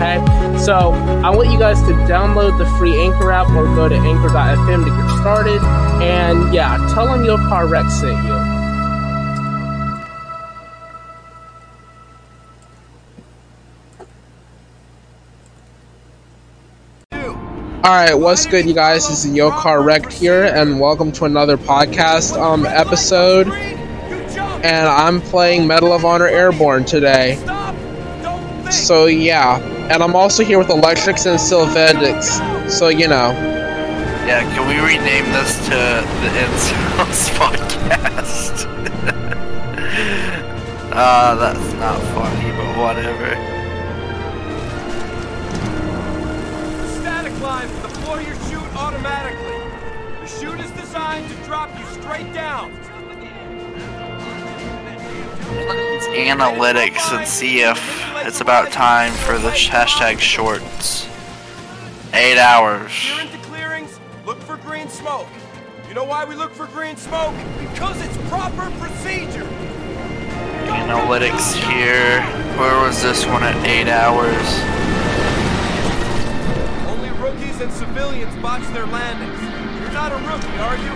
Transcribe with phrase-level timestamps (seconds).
[0.00, 0.58] okay?
[0.58, 0.92] So,
[1.24, 4.90] I want you guys to download the free Anchor app or go to anchor.fm to
[4.90, 5.60] get started,
[6.02, 8.60] and yeah, tell them your car wreck sent you.
[17.82, 19.08] Alright, what's good, you guys?
[19.08, 23.48] This is Yo Car Wrecked here, and welcome to another podcast um, episode.
[23.48, 27.36] And I'm playing Medal of Honor Airborne today.
[28.70, 29.69] So, yeah.
[29.90, 33.32] And I'm also here with Electrics and Sylvedics, so you know.
[34.24, 38.66] Yeah, can we rename this to the Incels Podcast?
[40.92, 43.28] Ah, uh, that's not funny, but whatever.
[46.82, 49.60] The static lines deploy your chute automatically.
[50.20, 52.72] The chute is designed to drop you straight down.
[55.50, 57.78] Analytics and see if
[58.26, 61.08] it's about time for the hashtag shorts.
[62.12, 62.92] Eight hours.
[63.08, 65.26] You're into clearings, look for green smoke.
[65.88, 67.34] You know why we look for green smoke?
[67.58, 69.48] Because it's proper procedure.
[70.70, 72.22] Analytics here.
[72.56, 74.46] Where was this one at eight hours?
[76.88, 79.40] Only rookies and civilians botch their landings.
[79.80, 80.92] You're not a rookie, are you?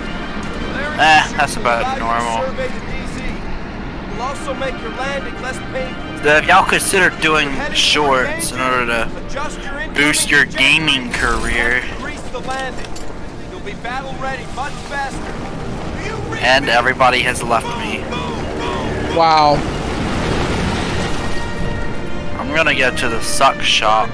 [1.01, 2.94] Eh, that's about normal.
[4.35, 6.27] Will also make your landing less painful.
[6.27, 11.83] If y'all consider doing shorts in order to boost your gaming career.
[16.41, 18.01] And everybody has left me.
[19.17, 19.55] Wow.
[22.41, 24.11] I'm gonna get to the suck shop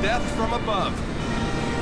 [0.00, 0.96] death from above.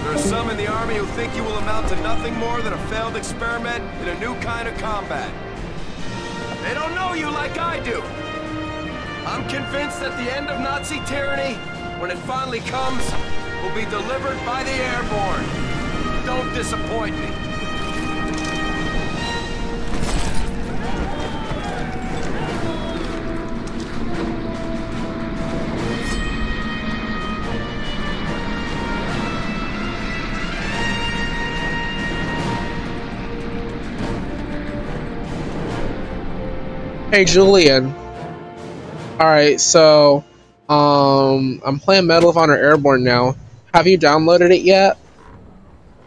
[0.03, 2.73] There are some in the Army who think you will amount to nothing more than
[2.73, 5.31] a failed experiment in a new kind of combat.
[6.63, 8.03] They don't know you like I do.
[9.27, 11.55] I'm convinced that the end of Nazi tyranny,
[12.01, 13.05] when it finally comes,
[13.63, 15.45] will be delivered by the airborne.
[16.27, 17.48] Don't disappoint me.
[37.11, 37.95] Hey Julian.
[39.19, 40.23] Alright, so
[40.69, 43.35] um I'm playing Medal of Honor Airborne now.
[43.73, 44.99] Have you downloaded it yet?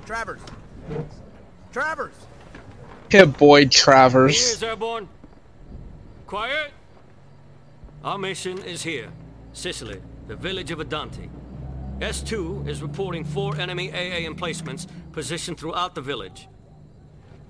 [0.06, 0.42] Travers.
[1.72, 2.14] Travers.
[3.10, 4.48] Hit boy, Travers.
[4.48, 5.10] Here's Airborne.
[6.28, 6.72] Quiet.
[8.04, 9.10] Our mission is here.
[9.54, 11.32] Sicily, the village of Adanti.
[11.98, 16.48] S2 is reporting four enemy AA emplacements positioned throughout the village.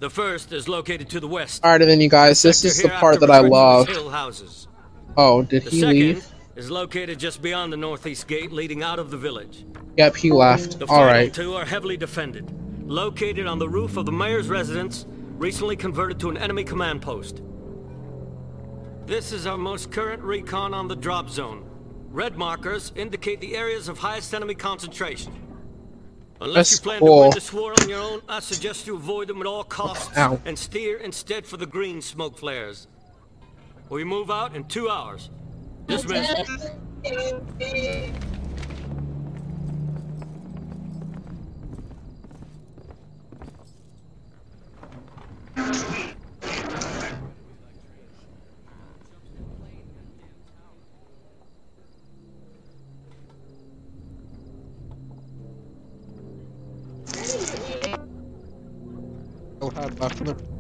[0.02, 1.64] The first is located to the west.
[1.64, 3.88] Alright then you guys, this is the part that I love.
[5.16, 6.28] Oh, did the he leave?
[6.56, 9.64] is located just beyond the northeast gate leading out of the village.
[9.98, 10.80] Yep, he left.
[10.80, 11.36] The Alright.
[11.36, 12.52] two are heavily defended.
[12.90, 15.06] Located on the roof of the mayor's residence,
[15.38, 17.44] recently converted to an enemy command post.
[19.06, 21.64] This is our most current recon on the drop zone.
[22.10, 25.32] Red markers indicate the areas of highest enemy concentration.
[26.42, 29.42] Unless you plan to win this war on your own, I suggest you avoid them
[29.42, 30.42] at all costs Ow.
[30.44, 32.88] and steer instead for the green smoke flares.
[33.90, 35.30] We move out in two hours.
[35.86, 36.32] Dismiss.
[60.00, 60.51] Still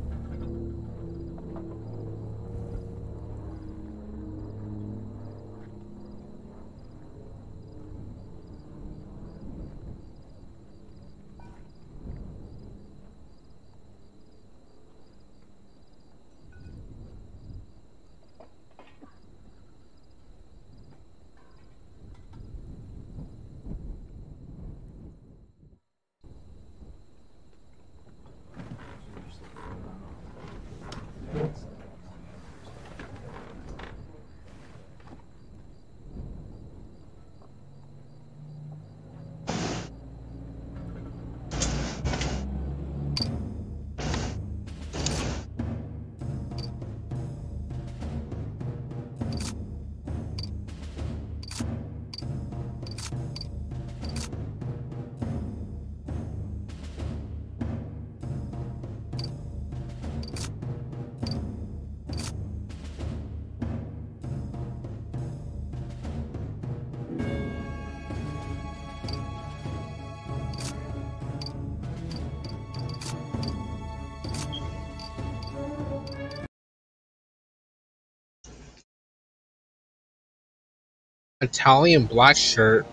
[81.42, 82.88] Italian black shirt.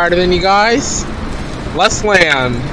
[0.00, 1.04] Alright then you guys,
[1.76, 2.69] let's land.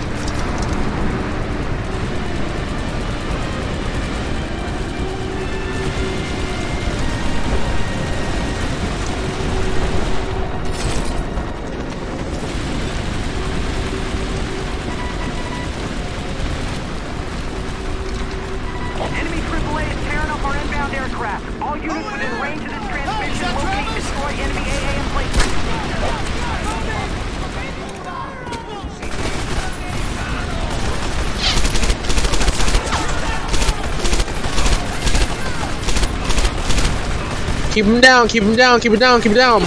[37.98, 39.62] Him down, keep him down, keep it down, keep it down.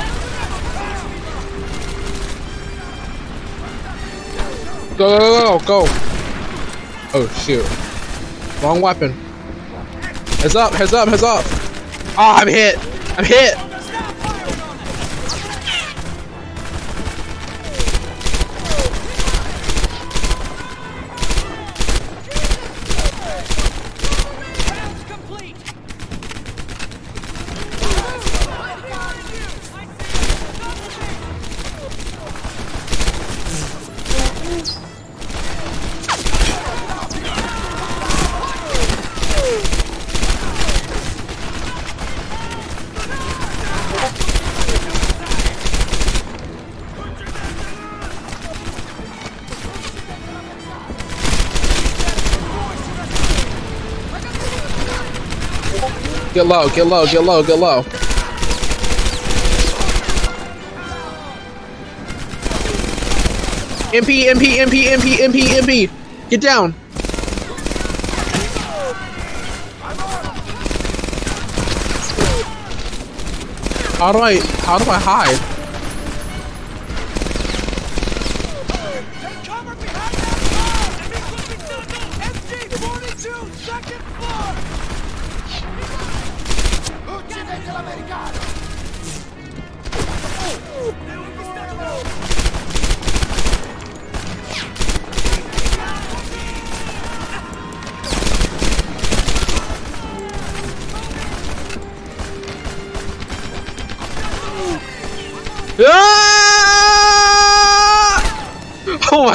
[4.96, 5.84] Go, go, go, go.
[7.12, 7.66] Oh, shoot.
[8.62, 9.12] Wrong weapon.
[10.40, 11.44] Heads up, heads up, heads up.
[12.16, 12.78] Oh, I'm hit.
[13.18, 13.69] I'm hit.
[56.50, 57.82] Low, get low, get low, get low.
[63.92, 65.90] MP, MP, MP, MP, MP, MP.
[66.28, 66.72] Get down.
[73.98, 75.59] How do I, how do I hide?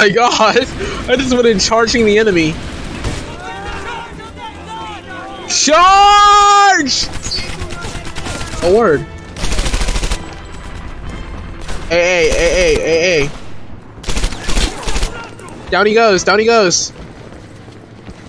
[0.06, 0.56] My god!
[1.08, 2.52] I just went in charging the enemy.
[5.48, 7.08] Charge!
[8.62, 9.00] A word.
[11.88, 13.30] Hey, hey, hey, hey, hey, hey.
[15.70, 16.92] Down he goes, down he goes.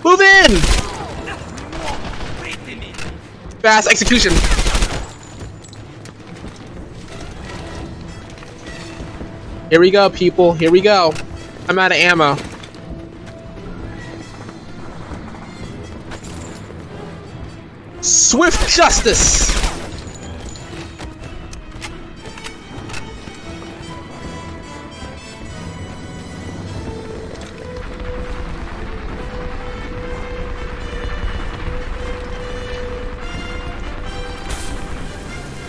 [0.04, 0.50] Move in!
[3.60, 4.32] Fast execution.
[9.70, 10.54] Here we go, people.
[10.54, 11.12] Here we go.
[11.68, 12.34] I'm out of ammo.
[18.00, 19.48] Swift justice!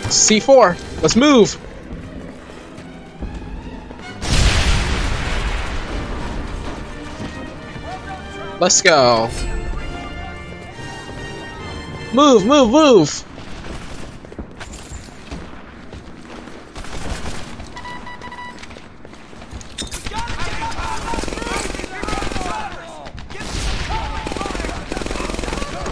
[0.08, 1.69] C4, let's move!
[8.60, 9.30] Let's go.
[12.14, 13.26] Move, move, move!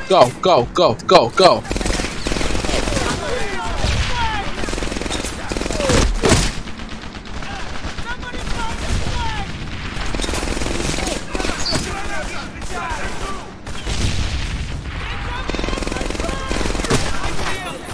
[0.10, 1.77] Go, go, go, go, go.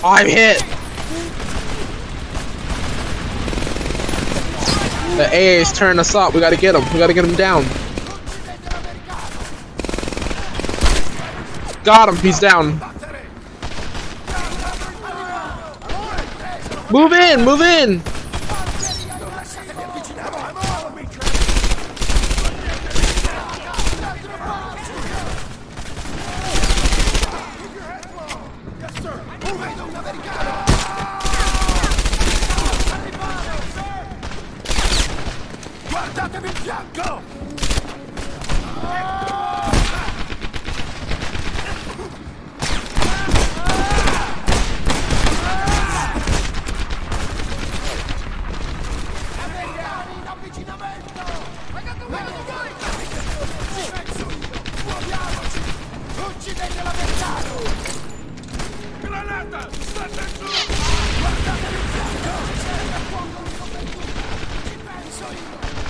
[0.03, 0.59] I'm hit!
[5.15, 6.33] The AA is turning us up.
[6.33, 6.83] We gotta get him.
[6.91, 7.63] We gotta get him down.
[11.83, 12.17] Got him.
[12.17, 12.81] He's down.
[16.89, 17.45] Move in.
[17.45, 18.12] Move in.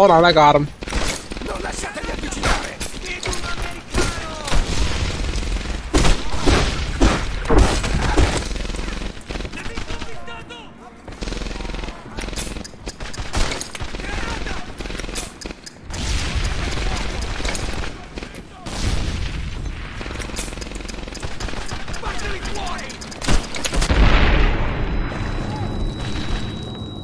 [0.00, 0.66] Hold on, I got him.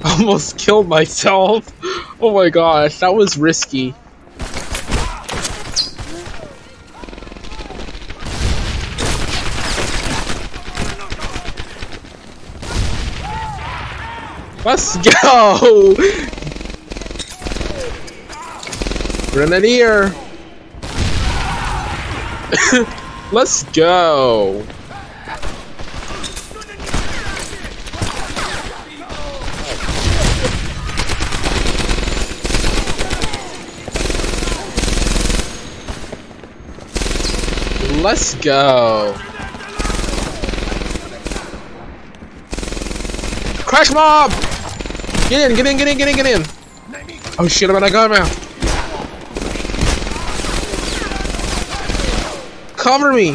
[0.19, 1.71] Almost killed myself.
[2.19, 3.95] Oh my gosh, that was risky.
[14.65, 15.95] Let's go!
[19.33, 20.15] Grenadier!
[23.33, 24.67] Let's go!
[38.07, 39.17] Let's go.
[43.67, 44.31] Crash mob!
[45.29, 46.43] Get in, get in, get in, get in, get in.
[47.37, 48.31] Oh shit, I'm of gun now.
[52.77, 53.35] Cover me.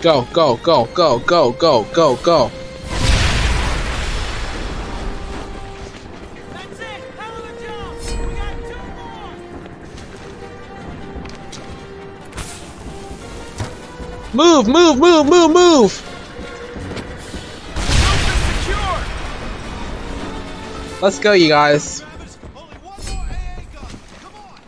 [0.00, 2.52] Go, go, go, go, go, go, go, go.
[6.52, 7.02] That's it!
[7.16, 8.06] Hell of!
[8.28, 9.34] We got two more!
[14.34, 16.04] Move, move, move, move, move!
[21.02, 22.00] Let's go, you guys.
[22.02, 23.90] Travers, only one more AA gun!
[24.22, 24.58] Come on!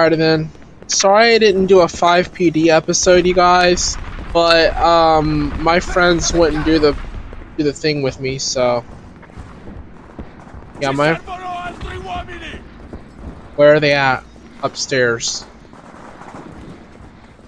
[0.00, 0.50] Alright then.
[0.86, 3.98] Sorry I didn't do a 5 PD episode, you guys.
[4.32, 6.96] But um my friends wouldn't do the
[7.58, 8.82] do the thing with me, so
[10.80, 11.16] Yeah, my
[13.56, 14.24] Where are they at?
[14.62, 15.44] Upstairs.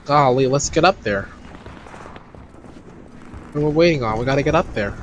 [0.04, 1.22] Golly, let's get up there.
[3.52, 4.18] What are we waiting on?
[4.18, 4.94] We gotta get up there.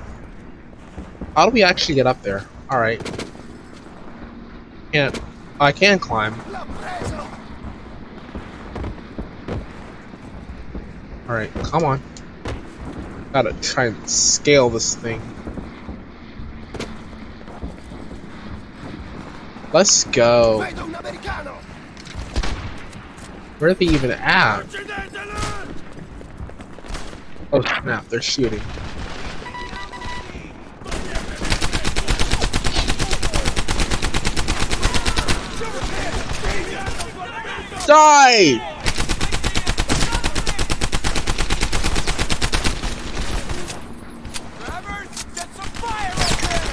[1.35, 2.45] How do we actually get up there?
[2.71, 3.01] Alright.
[4.93, 5.19] Can't
[5.59, 6.35] I can climb.
[11.30, 12.02] Alright, come on.
[13.32, 15.22] Gotta try and scale this thing.
[19.72, 20.63] Let's go.
[23.60, 24.65] Where are they even at?
[27.54, 28.62] Oh snap, they're shooting.
[37.86, 38.60] Die!
[44.60, 46.68] Travers, get some fire up there!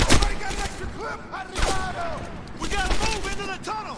[0.00, 1.20] Everybody got an extra clip?
[1.30, 2.06] Arrivado!
[2.60, 3.96] We gotta move into the tunnel!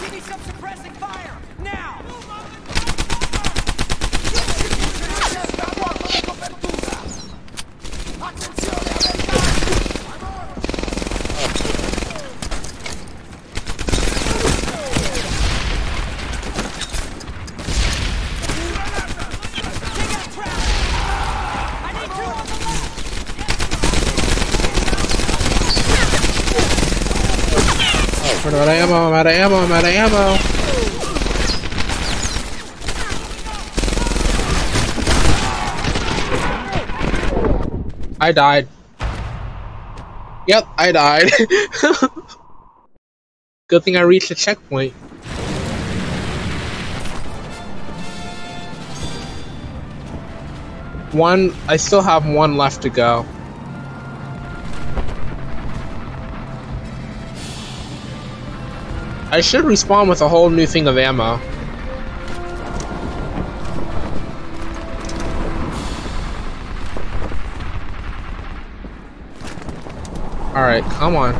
[0.00, 1.36] Give me some suppressing fire!
[1.62, 2.00] Now!
[5.08, 6.96] Riserva fuoco di copertura!
[8.20, 9.66] Attenzione americani!
[19.54, 20.78] Take out Travers!
[21.84, 22.86] I need two on the left!
[28.44, 30.38] I'm out of ammo, I'm out of ammo, I'm out of ammo.
[38.20, 38.66] I died.
[40.46, 41.30] Yep, I died.
[43.68, 44.94] Good thing I reached the checkpoint.
[51.12, 53.24] One, I still have one left to go.
[59.30, 61.38] I should respawn with a whole new thing of ammo.
[70.56, 71.34] Alright, come on.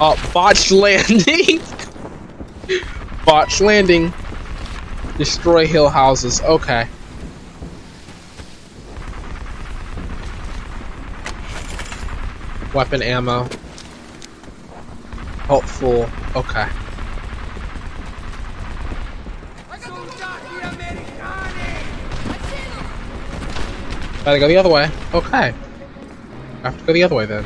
[0.00, 1.60] Oh, botched landing!
[3.26, 4.14] botched landing.
[5.18, 6.40] Destroy hill houses.
[6.40, 6.88] Okay.
[12.72, 13.46] Weapon ammo.
[15.50, 16.08] Top four.
[16.36, 16.68] Okay.
[24.24, 24.88] Gotta go the other way.
[25.12, 25.52] Okay.
[26.62, 27.44] I have to go the other way then.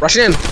[0.00, 0.49] Rushing in!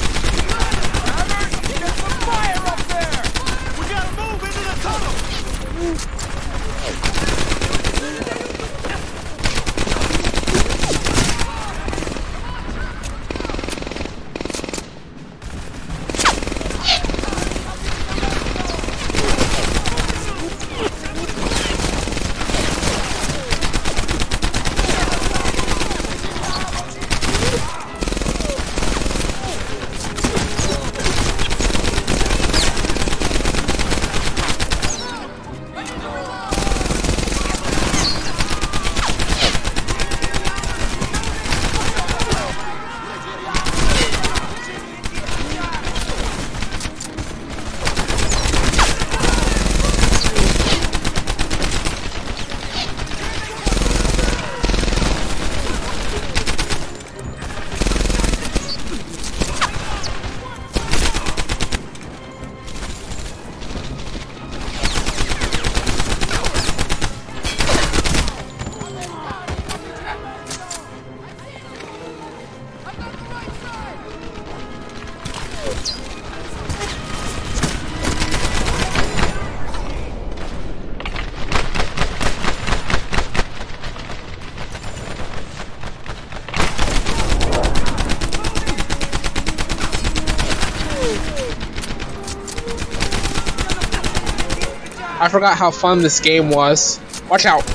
[95.20, 97.00] I forgot how fun this game was.
[97.28, 97.66] Watch out!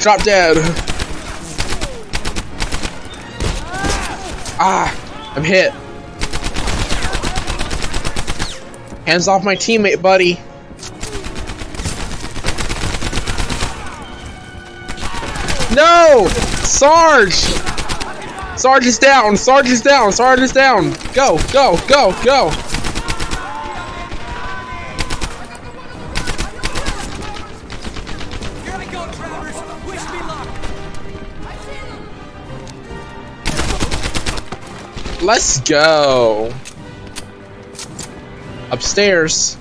[0.00, 0.56] Drop dead!
[4.58, 5.32] Ah!
[5.36, 5.72] I'm hit.
[9.06, 10.40] Hands off my teammate, buddy.
[15.74, 16.26] No!
[16.64, 17.32] Sarge!
[18.58, 19.36] Sarge is down!
[19.36, 20.10] Sarge is down!
[20.10, 20.90] Sarge is down!
[21.14, 21.38] Go!
[21.52, 21.78] Go!
[21.86, 22.12] Go!
[22.24, 22.69] Go!
[35.30, 36.52] Let's go.
[38.72, 39.56] Upstairs.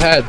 [0.00, 0.24] Head.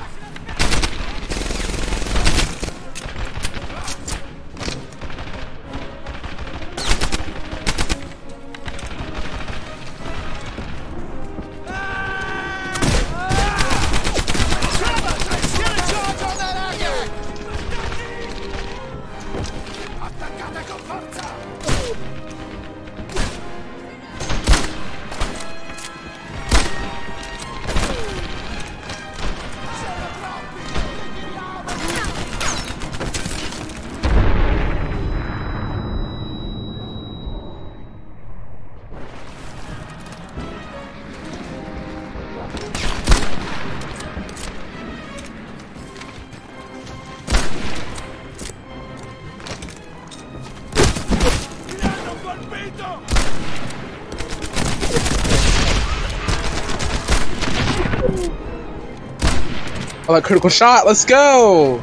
[60.17, 60.87] That critical shot.
[60.87, 61.79] Let's go.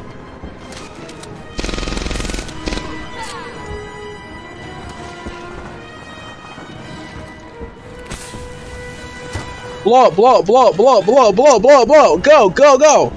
[9.85, 12.15] Blow up, blow up, blow up, blow up, blow up, blow up, blow up, blow
[12.15, 12.23] up.
[12.23, 13.13] Go, go, go.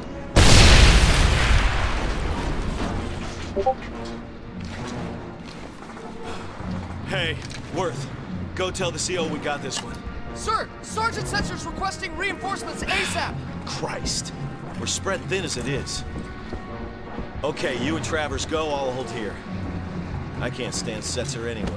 [7.09, 7.37] Hey,
[7.75, 8.09] Worth,
[8.55, 9.99] go tell the CO we got this one.
[10.37, 13.35] Sir, Sergeant Setzer's requesting reinforcements ASAP!
[13.67, 14.33] Christ,
[14.79, 16.05] we're spread thin as it is.
[17.43, 19.35] Okay, you and Travers go, I'll hold here.
[20.41, 21.69] I can't stand Setzer anyway.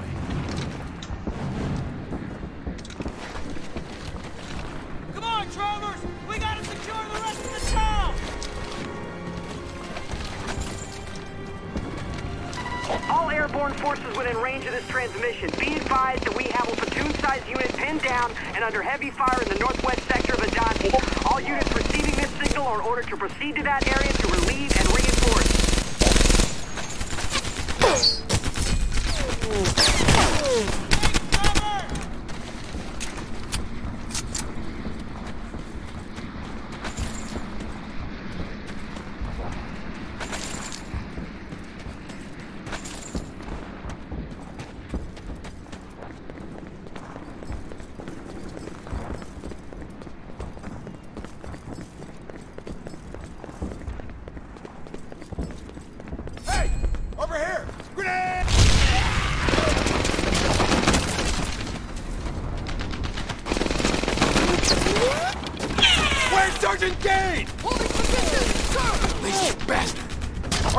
[5.13, 5.99] Come on, Travers!
[6.29, 8.15] We gotta secure the rest of the town!
[13.09, 15.49] All airborne forces within range of this transmission.
[15.59, 19.49] Be advised that we have a platoon-sized unit pinned down and under heavy fire in
[19.49, 20.91] the northwest sector of Adanti.
[21.31, 21.70] All units
[22.61, 25.61] this are ordered to proceed to that area to relieve and reinforce.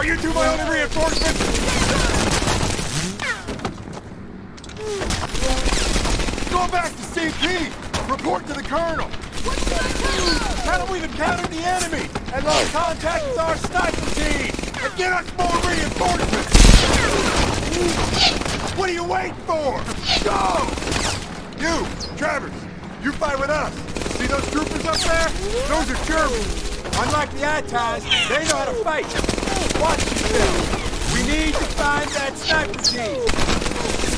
[0.03, 1.39] Are you two my only reinforcements?
[6.51, 8.11] Go back to CP!
[8.11, 9.09] Report to the colonel!
[10.65, 14.51] Tell him we've encountered the enemy and lost contact with our sniper team!
[14.83, 16.51] And get us more reinforcements!
[18.77, 19.81] What are you waiting for?
[20.25, 20.67] Go!
[21.61, 22.53] You, Travers,
[23.05, 23.73] you fight with us.
[24.19, 25.29] See those troopers up there?
[25.69, 26.63] Those are Germans.
[27.75, 29.07] Unlike they know how to fight.
[29.81, 31.15] Watch yourself.
[31.15, 34.12] We need to find that sniper team.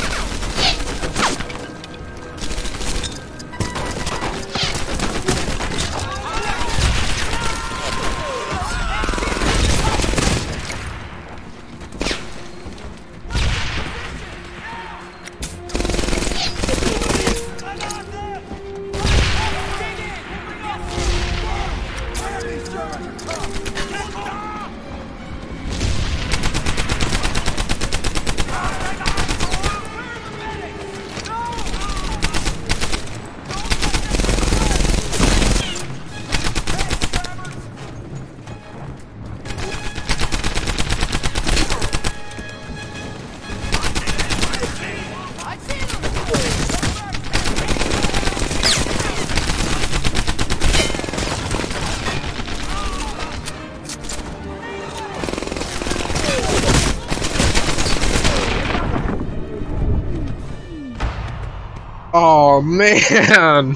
[62.75, 63.75] Man!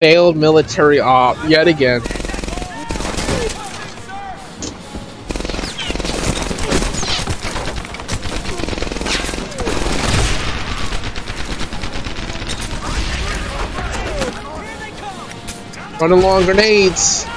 [0.00, 2.02] Failed military op yet again.
[16.00, 17.29] Running long grenades.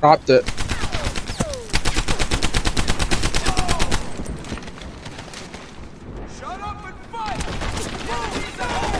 [0.00, 0.44] Dropped it.
[6.38, 7.46] Shut up and fight!
[7.46, 8.90] Move out!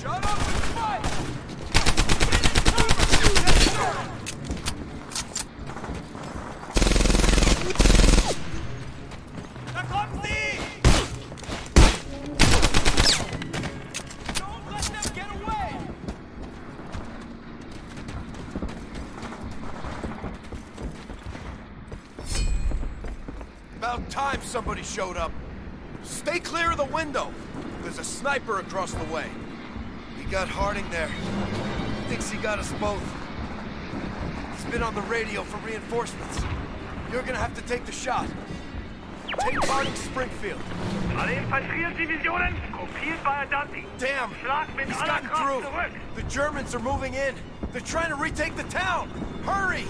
[0.00, 1.04] Shut up and fight!
[9.72, 10.58] Da kommt sie!
[14.38, 15.68] Don't let them get away!
[23.76, 25.32] About time somebody showed up.
[26.02, 27.32] Stay clear of the window.
[27.82, 29.26] There's a sniper across the way.
[30.18, 31.10] He got Harding there.
[32.08, 33.16] Thinks he got us both.
[34.56, 36.42] He's been on the radio for reinforcements.
[37.12, 38.26] You're gonna have to take the shot.
[39.38, 40.60] Take part in Springfield.
[41.16, 43.84] Alle Infanteriedivisionen, kopiert Adanti.
[43.98, 44.30] Damn!
[44.84, 45.62] He's gotten through.
[46.16, 47.36] The Germans are moving in.
[47.70, 49.08] They're trying to retake the town.
[49.44, 49.86] Hurry!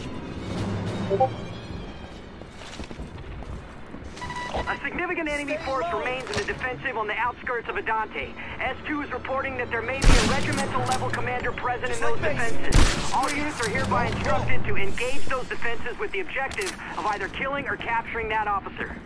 [4.71, 8.33] A significant enemy force remains in the defensive on the outskirts of Adanti.
[8.61, 13.13] S2 is reporting that there may be a regimental level commander present in those defenses.
[13.13, 17.67] All units are hereby instructed to engage those defenses with the objective of either killing
[17.67, 18.97] or capturing that officer.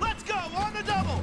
[0.00, 1.22] Let's go on the double!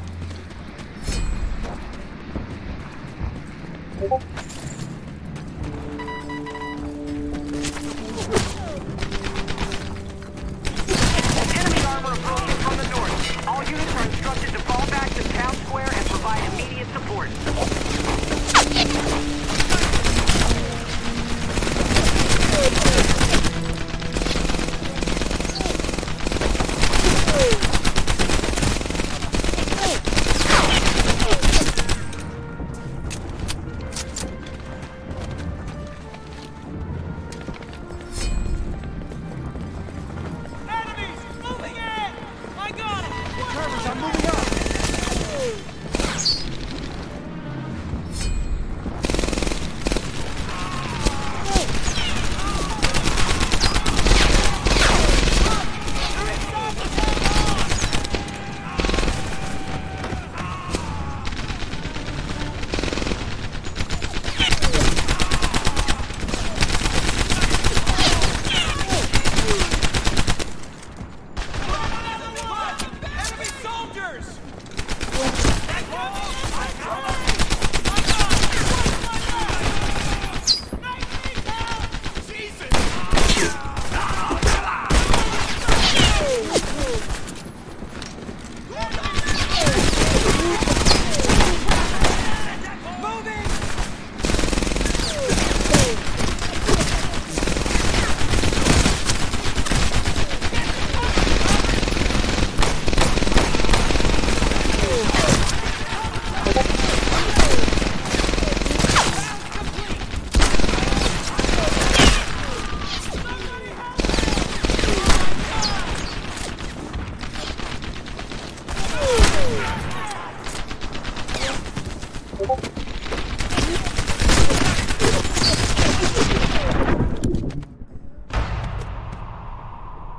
[13.59, 17.27] All units are instructed to fall back to town square and provide immediate support.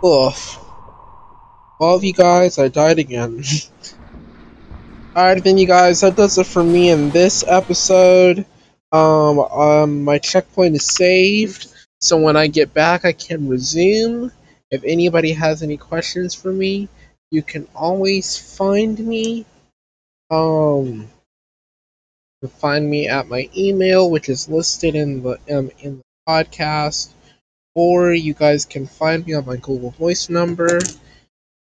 [0.02, 0.34] Ugh.
[1.80, 3.42] Love you guys, I died again.
[5.16, 8.46] Alright then you guys, that does it for me in this episode.
[8.92, 11.68] Um, um, my checkpoint is saved,
[12.00, 14.32] so when I get back I can resume.
[14.70, 16.88] If anybody has any questions for me,
[17.30, 19.44] you can always find me.
[20.30, 21.08] Um,
[22.48, 27.08] find me at my email, which is listed in the um, in the podcast,
[27.81, 30.81] or you guys can find me on my Google Voice number.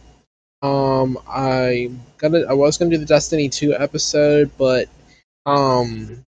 [0.62, 4.88] Um, I gonna I was gonna do the Destiny 2 episode, but
[5.44, 6.24] um,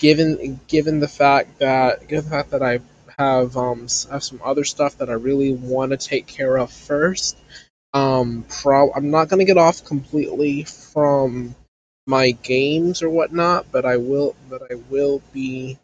[0.00, 2.80] given given the fact that given the fact that I
[3.20, 6.72] have um s- have some other stuff that I really want to take care of
[6.72, 7.36] first,
[7.94, 11.54] um, pro I'm not gonna get off completely from
[12.06, 15.78] my games or whatnot, but I will but I will be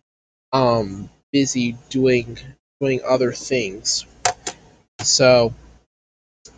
[0.53, 2.39] um busy doing
[2.81, 4.07] doing other things.
[5.03, 5.55] So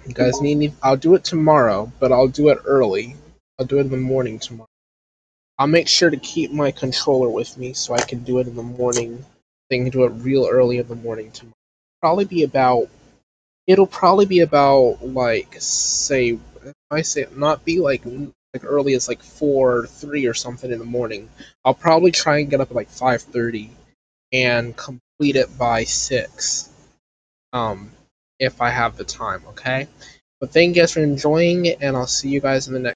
[0.07, 3.17] you guys need I'll do it tomorrow, but I'll do it early.
[3.59, 4.69] I'll do it in the morning tomorrow.
[5.59, 8.57] I'll make sure to keep my controller with me so I can do it in
[8.57, 9.25] the morning.
[9.71, 11.55] I can do it real early in the morning tomorrow.
[12.01, 12.89] Probably be about
[13.67, 16.39] it'll probably be about like say
[16.91, 20.79] I say not be like like early as like four or three or something in
[20.79, 21.29] the morning.
[21.65, 23.71] I'll probably try and get up at like five thirty
[24.33, 26.71] and complete it by six.
[27.53, 27.91] Um
[28.39, 29.89] if I have the time, okay?
[30.41, 32.87] But thank you guys for enjoying and I'll see you guys in the next